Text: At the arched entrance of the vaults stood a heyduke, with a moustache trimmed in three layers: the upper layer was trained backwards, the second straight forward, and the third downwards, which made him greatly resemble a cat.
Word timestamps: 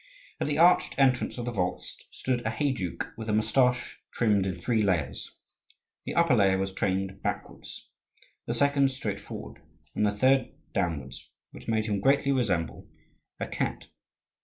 At 0.39 0.47
the 0.47 0.57
arched 0.57 0.97
entrance 0.97 1.37
of 1.37 1.45
the 1.45 1.51
vaults 1.51 1.95
stood 2.09 2.39
a 2.43 2.49
heyduke, 2.49 3.13
with 3.17 3.29
a 3.29 3.33
moustache 3.33 3.99
trimmed 4.13 4.47
in 4.47 4.55
three 4.55 4.81
layers: 4.81 5.35
the 6.05 6.15
upper 6.15 6.33
layer 6.35 6.57
was 6.57 6.73
trained 6.73 7.21
backwards, 7.21 7.87
the 8.47 8.55
second 8.55 8.89
straight 8.89 9.21
forward, 9.21 9.61
and 9.93 10.03
the 10.03 10.09
third 10.09 10.53
downwards, 10.73 11.29
which 11.51 11.67
made 11.67 11.85
him 11.85 11.99
greatly 12.01 12.31
resemble 12.31 12.89
a 13.39 13.45
cat. 13.45 13.89